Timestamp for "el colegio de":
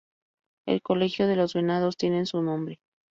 0.65-1.35